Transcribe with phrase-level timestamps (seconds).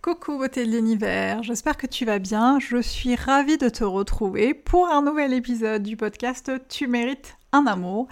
[0.00, 2.60] Coucou beauté de l'univers, j'espère que tu vas bien.
[2.60, 7.66] Je suis ravie de te retrouver pour un nouvel épisode du podcast Tu mérites un
[7.66, 8.06] amour.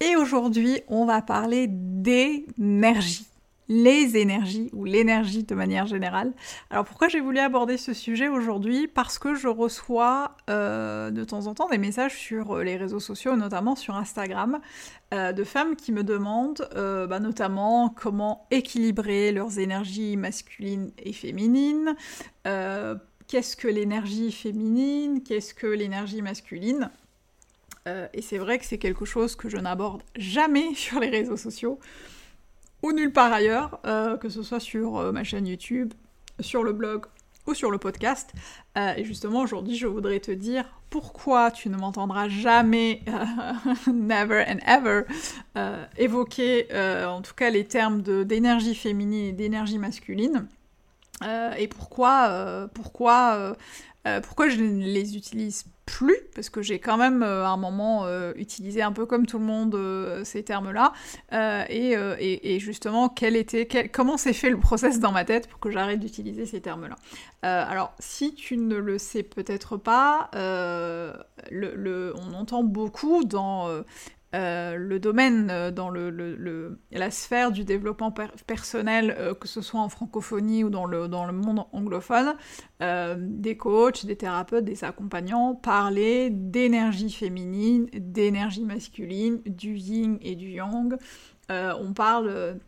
[0.00, 3.31] Et aujourd'hui, on va parler d'énergie
[3.72, 6.32] les énergies ou l'énergie de manière générale.
[6.68, 8.86] Alors pourquoi j'ai voulu aborder ce sujet aujourd'hui?
[8.86, 13.00] Parce que je reçois euh, de temps en temps des messages sur euh, les réseaux
[13.00, 14.60] sociaux, notamment sur Instagram,
[15.14, 16.68] euh, de femmes qui me demandent
[17.08, 21.96] bah, notamment comment équilibrer leurs énergies masculines et féminines,
[22.44, 26.90] qu'est-ce que l'énergie féminine, qu'est-ce que l'énergie masculine.
[27.86, 31.78] et c'est vrai que c'est quelque chose que je n'aborde jamais sur les réseaux sociaux
[32.82, 35.94] ou nulle part ailleurs, euh, que ce soit sur euh, ma chaîne YouTube,
[36.40, 37.06] sur le blog
[37.46, 38.32] ou sur le podcast.
[38.76, 43.02] Euh, et justement, aujourd'hui, je voudrais te dire pourquoi tu ne m'entendras jamais,
[43.92, 45.02] never and ever,
[45.96, 46.66] évoquer
[47.06, 50.46] en tout cas les termes d'énergie féminine et d'énergie masculine.
[51.56, 53.56] et pourquoi, pourquoi,
[54.22, 58.04] pourquoi je ne les utilise plus, parce que j'ai quand même euh, à un moment
[58.04, 60.92] euh, utilisé un peu comme tout le monde euh, ces termes-là,
[61.68, 66.00] et, justement quel était, comment s'est fait le process dans ma tête pour que j'arrête
[66.00, 66.96] d'utiliser ces termes-là?
[67.42, 73.82] alors si tu ne le sais peut-être pas, on entend beaucoup dans
[74.34, 78.14] euh, le domaine euh, dans le, la sphère du développement
[78.46, 82.34] personnel, euh, que ce soit en francophonie ou dans le, dans le monde anglophone,
[82.80, 90.48] des coachs, des thérapeutes, des accompagnants parler d'énergie féminine, d'énergie masculine, du yin et du
[90.50, 90.96] yang.
[91.48, 92.58] on parle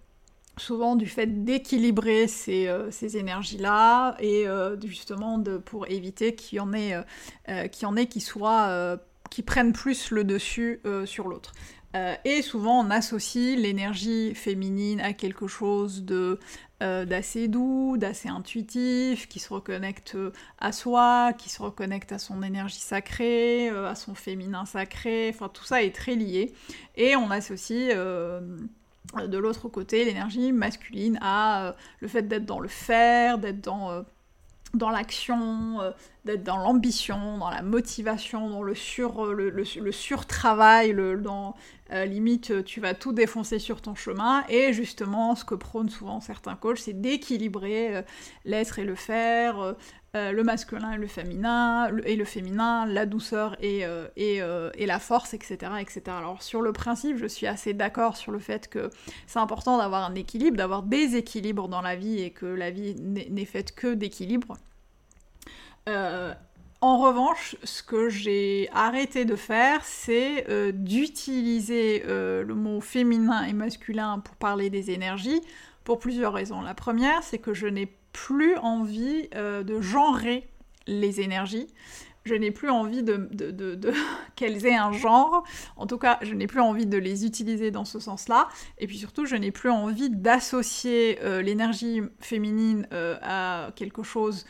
[0.56, 4.46] souvent du fait d'équilibrer ces, ces énergies-là et
[4.84, 8.98] justement de, pour éviter qu'il y qu'il y en ait qui soient
[9.30, 11.52] qui prennent plus le dessus euh, sur l'autre.
[11.96, 16.40] Euh, et souvent on associe l'énergie féminine à quelque chose de
[16.82, 20.16] euh, d'assez doux, d'assez intuitif, qui se reconnecte
[20.58, 25.64] à soi, qui se reconnecte à son énergie sacrée, à son féminin sacré, enfin tout
[25.64, 26.52] ça est très lié.
[26.96, 33.38] Et on associe de l'autre côté l'énergie masculine à le fait d'être dans le faire,
[33.38, 34.04] d'être dans
[34.74, 35.78] dans l'action,
[36.24, 41.54] d'être dans l'ambition, dans la motivation, dans le, sur, euh, le, le, surtravail, le, dans
[41.92, 44.44] euh, limite tu vas tout défoncer sur ton chemin.
[44.48, 48.04] Et justement, ce que prônent souvent certains coachs, c'est d'équilibrer
[48.44, 49.76] l'être et le faire,
[50.14, 53.84] le masculin et le féminin, et le féminin, la douceur et,
[54.16, 56.02] la force, etc., etc.
[56.08, 58.88] Alors sur le principe, je suis assez d'accord sur le fait que
[59.26, 62.94] c'est important d'avoir un équilibre, d'avoir des équilibres dans la vie et que la vie
[62.94, 64.56] n'est faite que d'équilibre.
[65.88, 66.34] Euh,
[66.80, 73.44] en revanche, ce que j'ai arrêté de faire, c'est euh, d'utiliser euh, le mot féminin
[73.44, 75.40] et masculin pour parler des énergies,
[75.84, 76.60] pour plusieurs raisons.
[76.60, 80.48] La première, c'est que je n'ai plus envie de genrer
[80.86, 81.66] les énergies.
[82.24, 83.28] Je n'ai plus envie de,
[84.36, 85.42] qu'elles aient un genre.
[85.76, 88.48] En tout cas, je n'ai plus envie de les utiliser dans ce sens-là.
[88.78, 94.46] Et puis surtout, je n'ai plus envie d'associer l'énergie féminine à quelque chose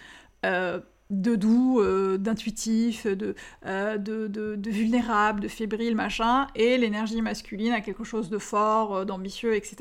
[1.11, 7.81] de doux, euh, d'intuitif, euh, de, de, vulnérable, de fébrile, machin, et l'énergie masculine à
[7.81, 9.77] quelque chose de fort, euh, d'ambitieux, etc.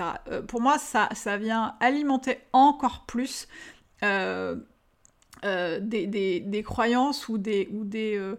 [0.48, 3.48] pour moi, ça, ça vient alimenter encore plus
[4.02, 4.64] des,
[6.66, 8.36] croyances ou des, ou des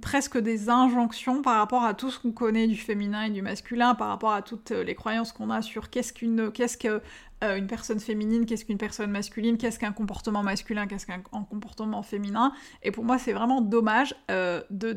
[0.00, 3.94] presque des injonctions par rapport à tout ce qu'on connaît du féminin et du masculin,
[3.94, 7.00] par rapport à toutes les croyances qu'on a sur qu'est-ce qu'une, qu'est-ce que
[7.42, 12.02] euh, une personne féminine, qu'est-ce qu'une personne masculine, qu'est-ce qu'un comportement masculin, qu'est-ce qu'un comportement
[12.02, 12.52] féminin.
[12.82, 14.94] Et pour moi, c'est vraiment dommage, euh, de,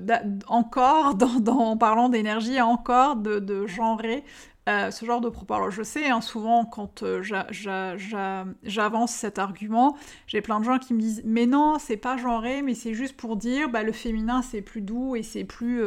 [0.48, 1.16] encore,
[1.48, 4.26] en parlant d'énergie, encore de, de genrer
[4.70, 5.56] euh, ce genre de propos.
[5.56, 7.04] Alors je sais, hein, souvent quand
[8.64, 12.62] j'avance cet argument, j'ai plein de gens qui me disent mais non, c'est pas genré,
[12.62, 15.84] mais c'est juste pour dire bah, le féminin c'est plus doux et c'est plus...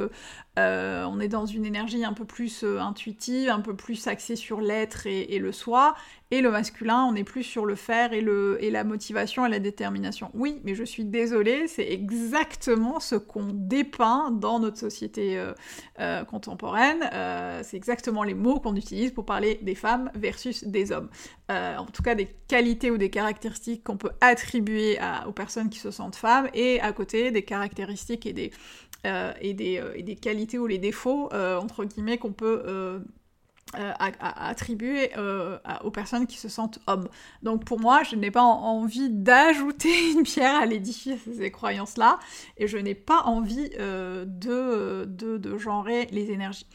[0.58, 5.06] On est dans une énergie un peu plus intuitive, un peu plus axée sur l'être
[5.06, 5.94] et, le soi.
[6.32, 9.49] Et le masculin, on est plus sur le faire et, le, et la motivation et
[9.49, 10.31] la détermination.
[10.34, 15.52] Oui, mais je suis désolée, c'est exactement ce qu'on dépeint dans notre société euh,
[16.00, 17.08] euh, contemporaine.
[17.12, 21.11] Euh, c'est exactement les mots qu'on utilise pour parler des femmes versus des hommes.
[21.49, 25.93] en tout cas, des qualités ou des caractéristiques qu'on peut attribuer aux personnes qui se
[25.93, 28.50] sentent femmes, et à côté des caractéristiques et des,
[29.40, 33.00] et des, et des qualités ou les défauts, entre guillemets, qu'on peut
[33.78, 37.08] euh, attribuer euh, aux personnes qui se sentent hommes.
[37.43, 42.19] Donc pour moi, je n'ai pas envie d'ajouter une pierre à l'édifice de ces croyances-là,
[42.56, 46.67] et je n'ai pas envie euh, de, de, de genrer les énergies.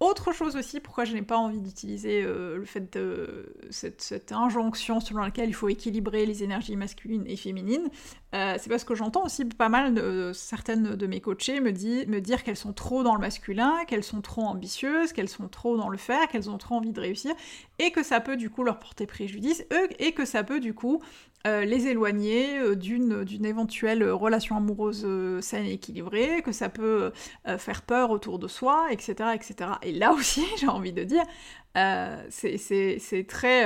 [0.00, 5.00] Autre chose aussi, pourquoi je n'ai pas envie d'utiliser euh, le fait de cette, injonction
[5.00, 7.88] selon laquelle il faut équilibrer les énergies masculines et féminines,
[8.32, 12.20] euh, c'est parce que j'entends aussi pas mal de certaines de mes coachées me, me
[12.20, 15.88] dire qu'elles sont trop dans le masculin, qu'elles sont trop ambitieuses, qu'elles sont trop dans
[15.88, 17.34] le faire, qu'elles ont trop envie de réussir,
[17.80, 19.64] et que ça peut du coup leur porter préjudice,
[19.98, 21.02] et que ça peut du coup
[21.46, 26.68] euh, les éloigner euh, d'une, d'une éventuelle relation amoureuse euh, saine et équilibrée, que ça
[26.68, 27.12] peut
[27.58, 29.30] faire peur autour de soi, etc.
[29.34, 29.70] etc.
[29.82, 31.24] Et là aussi, j'ai envie de dire,
[32.30, 33.64] c'est, c'est, c'est très...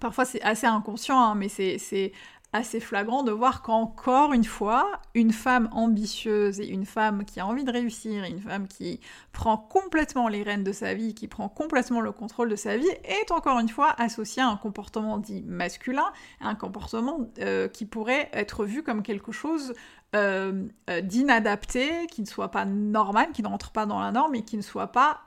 [0.00, 2.12] parfois c'est assez inconscient, hein, mais c'est
[2.52, 7.46] assez flagrant de voir qu'encore une fois, une femme ambitieuse et une femme qui a
[7.46, 9.00] envie de réussir, une femme qui
[9.32, 12.88] prend complètement les rênes de sa vie, qui prend complètement le contrôle de sa vie,
[13.04, 16.06] est encore une fois associée à un comportement dit masculin,
[16.40, 19.74] un comportement euh, qui pourrait être vu comme quelque chose
[20.16, 24.34] euh, euh, d'inadapté, qui ne soit pas normal, qui ne rentre pas dans la norme
[24.34, 25.22] et qui ne soit pas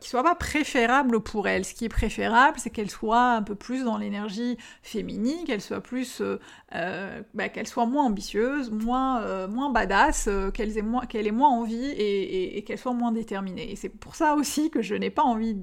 [0.00, 1.64] qui soit pas préférable pour elle.
[1.64, 5.80] Ce qui est préférable, c'est qu'elle soit un peu plus dans l'énergie féminine, qu'elle soit
[5.80, 6.38] plus, euh,
[6.74, 11.50] euh, bah, qu'elle soit moins ambitieuse, moins, moins badass, qu'elle ait moins, qu'elle ait moins
[11.50, 13.72] envie et, qu'elle soit moins déterminée.
[13.72, 15.54] Et c'est pour ça aussi que je n'ai pas envie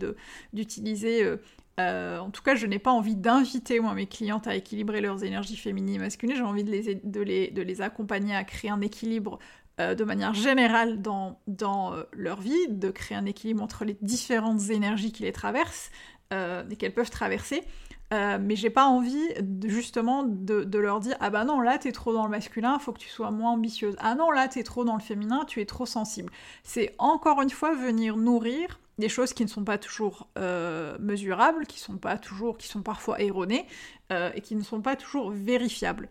[0.52, 1.38] d'utiliser
[1.80, 5.96] en tout cas, je n'ai pas envie d'inviter mes clientes à équilibrer leurs énergies féminines
[5.96, 6.36] et masculines.
[6.36, 9.40] J'ai envie de les, de, les, de les accompagner à créer un équilibre
[9.80, 13.98] euh, de manière générale dans, dans euh, leur vie, de créer un équilibre entre les
[14.04, 15.90] différentes énergies qui les traversent
[16.32, 17.64] euh, et qu'elles peuvent traverser.
[18.12, 19.28] mais j'ai pas envie
[19.66, 23.00] justement de, leur dire ah bah non là t'es trop dans le masculin, faut que
[23.00, 23.96] tu sois moins ambitieuse.
[23.98, 26.32] Ah non là t'es trop dans le féminin, tu es trop sensible.
[26.64, 30.28] C'est encore une fois venir nourrir des choses qui ne sont pas toujours
[31.00, 33.66] mesurables, qui sont pas toujours, qui sont parfois erronées
[34.12, 36.08] et qui ne sont pas toujours vérifiables.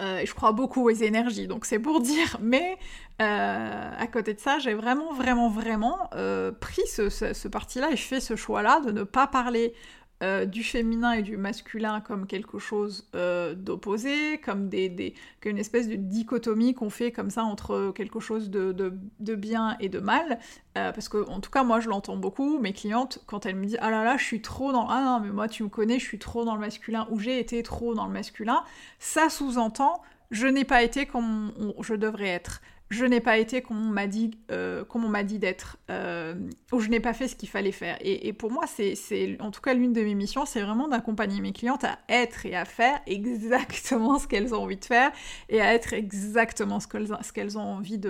[0.00, 2.36] Euh, je crois beaucoup aux énergies, donc c'est pour dire.
[2.40, 2.76] Mais
[3.20, 8.20] euh, à côté de ça, j'ai vraiment, vraiment, vraiment euh, pris ce, parti-là et fait
[8.20, 9.74] ce choix-là de ne pas parler
[10.22, 15.58] euh, du féminin et du masculin comme quelque chose euh, d'opposé, comme des, des une
[15.58, 20.40] espèce de dichotomie qu'on fait comme ça entre quelque chose de, bien et de mal.
[20.76, 23.64] Euh, parce que, en tout cas, moi je l'entends beaucoup, mes clientes, quand elles me
[23.64, 24.88] disent Ah là là, je suis trop dans.
[24.88, 27.38] Ah non, mais moi tu me connais, je suis trop dans le masculin, ou j'ai
[27.38, 28.64] été trop dans le masculin,
[28.98, 33.78] ça sous-entend je n'ai pas été comme je devrais être je n'ai pas été comme
[33.78, 36.34] on m'a dit, euh, m'a dit d'être, euh,
[36.72, 37.98] ou je n'ai pas fait ce qu'il fallait faire.
[38.00, 38.96] Et, pour moi, c'est,
[39.40, 42.56] en tout cas l'une de mes missions, c'est vraiment d'accompagner mes clientes à être et
[42.56, 45.12] à faire exactement ce qu'elles ont envie de faire
[45.48, 48.00] et à être exactement ce qu'elles, ont envie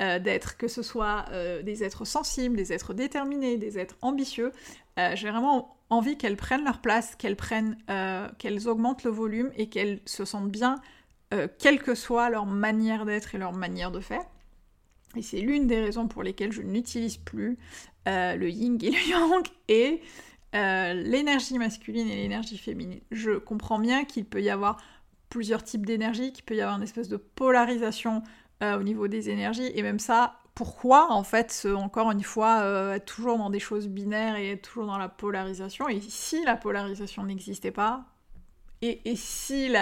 [0.00, 1.24] euh, d'être, que ce soit
[1.64, 4.52] des êtres sensibles, des êtres déterminés, des êtres ambitieux.
[5.14, 7.76] j'ai vraiment envie qu'elles prennent leur place, qu'elles prennent,
[8.38, 10.76] qu'elles augmentent le volume et qu'elles se sentent bien
[11.32, 14.24] euh, quelle que soit leur manière d'être et leur manière de faire.
[15.16, 17.58] Et c'est l'une des raisons pour lesquelles je n'utilise plus
[18.08, 20.02] euh, le yin et le yang et
[20.54, 23.00] euh, l'énergie masculine et l'énergie féminine.
[23.10, 24.76] Je comprends bien qu'il peut y avoir
[25.30, 28.22] plusieurs types d'énergie, qu'il peut y avoir une espèce de polarisation
[28.60, 33.36] au niveau des énergies, et même ça, pourquoi en fait, encore une fois, être toujours
[33.36, 35.88] dans des choses binaires et être toujours dans la polarisation?
[35.88, 38.04] Et si la polarisation n'existait pas,
[38.82, 39.72] et, si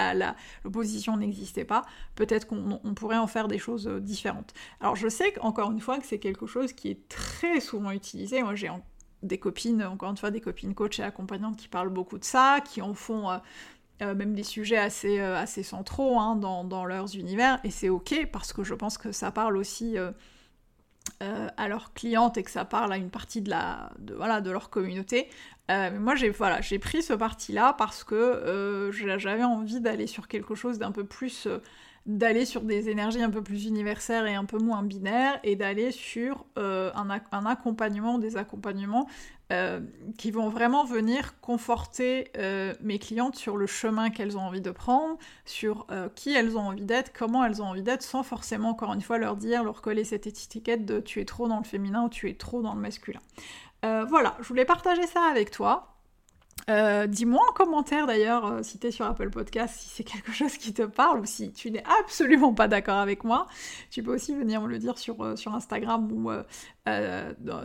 [0.64, 4.52] l'opposition n'existait pas, peut-être qu'on pourrait en faire des choses euh, différentes.
[4.80, 8.42] Alors je sais encore une fois que c'est quelque chose qui est très souvent utilisé.
[8.42, 8.70] Moi j'ai
[9.22, 12.60] des copines, encore une fois des copines coach et accompagnantes qui parlent beaucoup de ça,
[12.64, 13.30] qui en font...
[13.30, 13.38] Euh,
[14.02, 18.54] euh, même des sujets assez, assez centraux hein, dans, leurs univers, et c'est ok parce
[18.54, 19.98] que je pense que ça parle aussi
[21.20, 24.50] à leurs clientes et que ça parle à une partie de, la, de, voilà, de
[24.50, 25.28] leur communauté.
[25.70, 30.26] Euh, moi, j'ai voilà, j'ai pris ce parti-là parce que euh, j'avais envie d'aller sur
[30.26, 31.58] quelque chose d'un peu plus, euh,
[32.06, 35.92] d'aller sur des énergies un peu plus universelles et un peu moins binaires, et d'aller
[35.92, 39.06] sur un, un, accompagnement, des accompagnements
[40.16, 42.30] qui vont vraiment venir conforter
[42.80, 46.84] mes clientes sur le chemin qu'elles ont envie de prendre, sur qui elles ont envie
[46.84, 50.04] d'être, comment elles ont envie d'être, sans forcément, encore une fois, leur dire, leur coller
[50.04, 52.80] cette étiquette de tu es trop dans le féminin ou tu es trop dans le
[52.80, 53.20] masculin.
[53.82, 55.99] Voilà, je voulais partager ça avec toi.
[56.70, 60.30] Euh, dis-moi en commentaire d'ailleurs euh, si tu es sur Apple Podcast, si c'est quelque
[60.30, 63.48] chose qui te parle ou si tu n'es absolument pas d'accord avec moi.
[63.90, 66.30] Tu peux aussi venir me le dire sur, euh, sur Instagram ou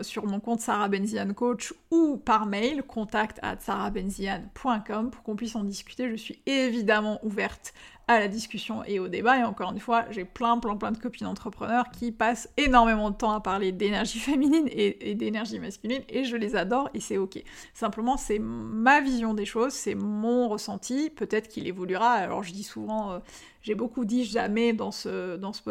[0.01, 5.55] sur mon compte Sarah Benzian Coach ou par mail contact at sarahbenzian.com pour qu'on puisse
[5.55, 6.09] en discuter.
[6.09, 7.73] Je suis évidemment ouverte
[8.07, 9.39] à la discussion et au débat.
[9.39, 13.15] Et encore une fois, j'ai plein, plein, plein de copines entrepreneurs qui passent énormément de
[13.15, 17.41] temps à parler d'énergie féminine et, d'énergie masculine et je les adore et c'est ok.
[17.73, 21.09] Simplement, c'est ma vision des choses, c'est mon ressenti.
[21.09, 22.11] Peut-être qu'il évoluera.
[22.11, 23.19] Alors, je dis souvent, euh,
[23.61, 25.61] j'ai beaucoup dit jamais dans ce, dans ce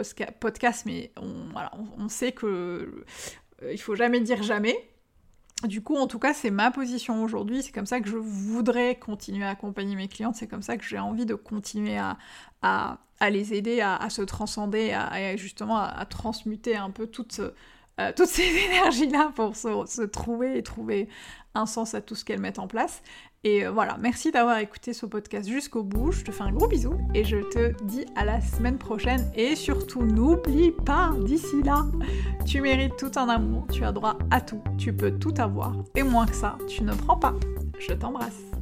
[0.41, 2.47] podcast, mais on, voilà, on, sait que
[3.63, 4.77] euh, il faut jamais dire jamais.
[5.63, 7.63] Du coup, en tout cas, c'est ma position aujourd'hui.
[7.63, 10.35] C'est comme ça que je voudrais continuer à accompagner mes clientes.
[10.35, 12.19] C'est comme ça que j'ai envie de continuer à,
[12.63, 17.41] à, les aider à, se transcender, à, justement à, transmuter un peu toutes,
[18.01, 21.09] euh, toutes ces énergies-là pour se, se, trouver et trouver
[21.55, 23.03] un sens à tout ce qu'elles mettent en place.
[23.45, 26.13] Et euh, voilà, merci d'avoir écouté ce podcast jusqu'au bout.
[26.13, 29.31] Je te fais un gros bisou et je te dis à la semaine prochaine.
[29.35, 31.85] Et surtout, n'oublie pas, d'ici là,
[32.47, 35.75] tu mérites tout un amour, tu as droit à tout, tu peux tout avoir.
[35.95, 37.35] Et moins que ça, tu ne prends pas.
[37.79, 38.54] Je t'embrasse.